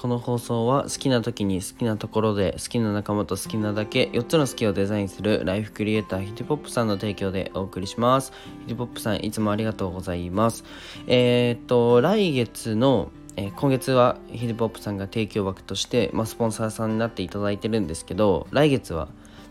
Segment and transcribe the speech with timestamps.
[0.00, 8.32] この放送は好きな時に好きなところで好きな仲間と好きなだけ4つの好きをデザインするライフクリエイターヒデポップさんの提供でお送りします。
[8.62, 10.64] ヒデポップさんいつもありがとうございます。
[11.06, 19.08] えー、っと来月のえ、今月はヒデポップさんが提供枠として、まあ、スポンサーさんになっていただいてるんですけど来月は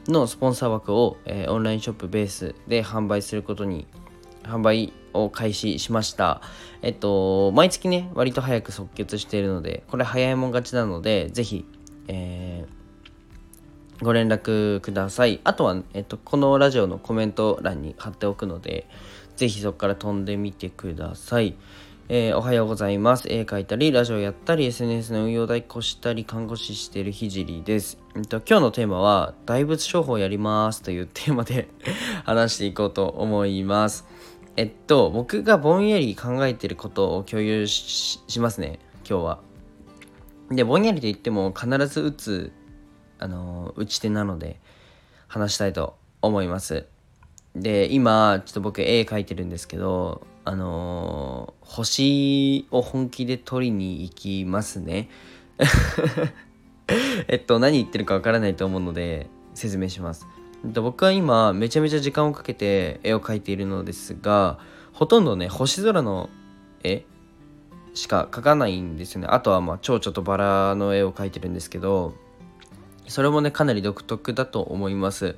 [0.07, 3.85] のスポンサー枠を、えー、オンラインショップベースで販売することに
[4.43, 6.41] 販売を開始しました。
[6.81, 11.65] えっと、毎月ね、割と早く即決しているので、これ早いもん勝ちなので、ぜひ、
[12.07, 15.41] えー、ご連絡ください。
[15.43, 18.87] あとは、えっと、このラジオのコメント欄に貼っておくので、
[19.35, 21.55] ぜひそこから飛んでみてください。
[22.11, 23.27] えー、おはようございます。
[23.29, 27.99] 絵描いたり、ラジオやったり、SNS の運用代行したり、看護師しているひじりです。
[28.15, 31.69] えっと、今日のテーマは、大仏商法やりますというテーマで
[32.25, 34.07] 話していこうと思います。
[34.59, 39.39] えっと、僕がぼんやり考えてることを共有しますね、今日は。
[40.51, 42.51] で、ぼんやりと言っても必ず打つ、
[43.19, 44.59] あの、打ち手なので、
[45.29, 46.87] 話したいと思います。
[47.55, 55.09] で、今、ちょっと僕絵描いてるんですけど、あの星を本気で取りに行きますね。
[57.29, 60.27] えっと、何言ってるかわからないと思うので、説明します。
[60.63, 64.59] 僕は今めちゃめちゃ時間をかけて絵を描いているのですが
[64.91, 66.29] ほとんどね星空の
[66.83, 67.05] 絵
[67.93, 69.27] しか描かないんですよね。
[69.29, 72.13] あとはまあ蝶々とバラの絵を描いてるんですけど
[73.07, 75.35] それもねかなり独特だと思います。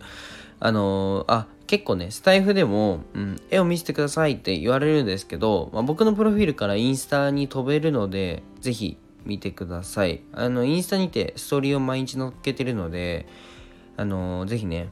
[0.59, 10.21] あのー、あ結構ねスタイフでも、うん、絵を見せてくださいって言われるんですけど、まあ、僕のプロフィールからインスタに飛べるので是非見てください。
[10.33, 13.27] あのインスタにてストーリーを毎日載っけてるので
[13.97, 14.89] あのー、ぜひね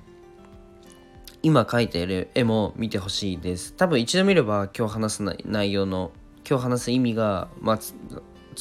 [1.41, 3.73] 今描いている絵も見てほしいです。
[3.73, 6.11] 多分一度見れば今日話す内容の
[6.49, 7.79] 今日話す意味が、まあ、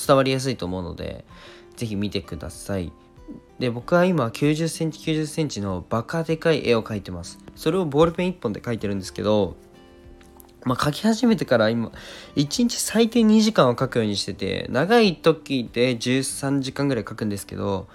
[0.06, 1.24] 伝わりやすいと思うので
[1.76, 2.92] 是非見てください。
[3.58, 7.38] で僕は今90センチ90センチのバカでかい絵を描いてます。
[7.56, 9.56] それをボールペン1本で描いてるんですけど
[10.64, 11.90] まあ、描き始めてから今
[12.36, 17.88] 1日最低2時間は描くようにしてて長い時で13時間ぐらい描くんですけど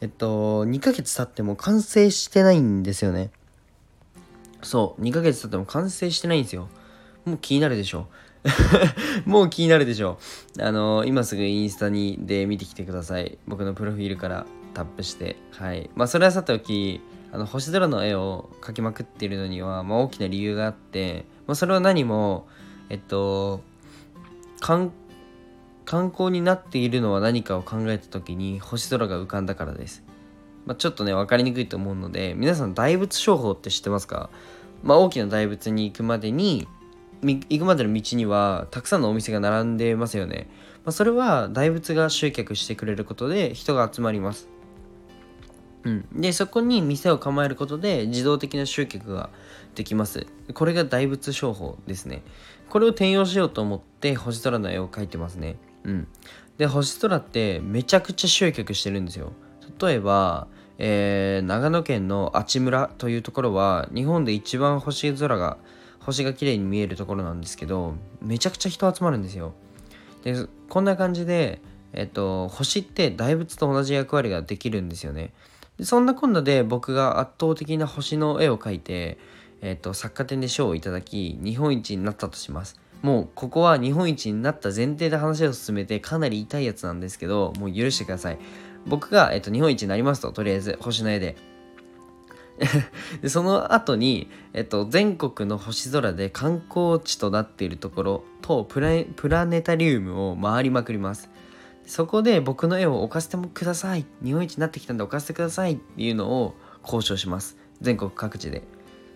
[0.00, 3.30] えっと2ヶ月経っても完成してないんですよね
[4.62, 6.68] そう2ヶ月経っても完成してないんですよ。
[7.24, 8.06] もう気になるでしょ。
[9.26, 10.18] もう気になるでしょ。
[10.60, 13.38] あの今すぐインスタにで見てきてください。
[13.46, 15.36] 僕のプロフィールからタップして。
[15.52, 15.90] はい。
[15.94, 17.00] まあそれはさておき
[17.32, 22.46] あの星空の絵を描きまくっているのには、まあ、大きな理由があって、まあ、それは何も
[22.88, 23.60] えっと
[24.60, 24.92] 観
[25.84, 30.05] 光になっているのは何かを考えた時に星空が浮かんだからです。
[30.66, 34.28] まあ、ちょっとね分かりにくいと思うので皆さん大仏商法って知ってますか、
[34.82, 36.68] まあ、大きな大仏に行くまでに
[37.22, 40.48] 行くまでの道にはたくさんのお店が並んでますよね、
[40.84, 44.48] まあ、それは大仏が集客してくれることで人が集まります。
[45.84, 49.30] うん、でそこに店を構えることで自動的な集客が
[49.76, 50.26] できます。
[50.52, 52.22] これが大仏商法ですね。
[52.68, 55.56] これを転用しようと思って星空の絵を描いてますね。
[55.84, 56.08] うん。
[56.58, 59.32] で星空ってめちゃくちゃ集客してるんですよ。
[59.80, 60.48] 例えば
[60.78, 65.56] えー、長野県の阿智村というところは日本で一番星空が
[66.00, 69.54] 星が綺麗に見えるところなんですけどめちゃくちゃ人集まるんですよ。
[70.22, 71.60] でこんな感じで、
[71.92, 75.32] えっと、星って大仏と同じ役割ができるんですよね。
[75.78, 79.18] でそんなこんなで僕が圧倒的な星の絵を描いて、
[79.60, 82.80] えっと、作家展で賞をいただき日本一になったとします。
[83.02, 88.38] もうここは日本一になった前提で話を進めてかなり痛いやつなんですけどもう許してください。
[88.86, 91.36] 僕が、えっと、日本一になりますと、とりあえず、星の絵で。
[93.20, 101.28] でその後に、えっと、全国の星空で観光地となっているところとプラネタリウムを回りまくります。
[101.86, 104.06] そこで僕の絵を置かせてもください。
[104.24, 107.56] 日本一になってきたんで置かせてくださいっていうのを交渉します。
[107.80, 108.62] 全国各地で。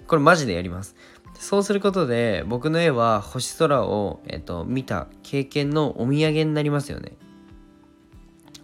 [0.06, 0.94] これマジでやります。
[1.34, 7.12] そうすることで僕の絵は星空を、えっと、見た経験のお土産になりますよね。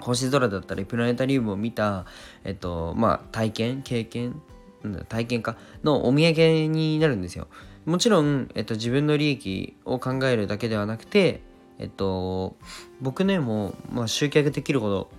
[0.06, 2.06] 星空だったりプラネタリウムを見た、
[2.44, 4.40] えっとまあ、体験経験
[5.08, 7.48] 体験かのお土産になるんですよ
[7.86, 11.42] もちろん、えっと、自分の利益を考えるだけではなくて
[11.78, 12.56] えっと
[13.00, 15.10] 僕ねもう、まあ、集客できるほど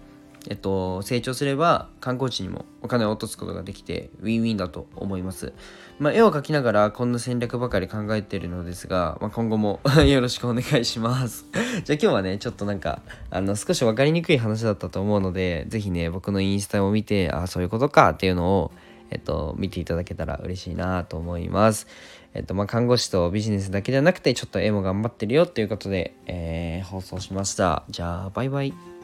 [0.50, 5.54] えっと、成長すれば観光地にもお金を落とすことができてウィンウィンだと思います。
[6.00, 11.46] まあ、絵を描きながらこんな戦略ばかり考えてるのですが、まあ、今後も よろしくお願いします。
[11.84, 18.72] じゃあ今日はね、ちょっとなんか、あの、少し分かりにくい話だったと思うので、是非ね、僕のインスタを見て、ああ、そういうことかっていうのを、
[19.10, 21.88] えっと、見ていただけたら嬉しいなと思います。
[22.34, 27.84] えっと、まあ、看護師とビジネスだけではなくて、ちょっと絵も頑張ってるよっていうことで、えー、放送しました。
[27.90, 28.97] じゃあ、バイバイ。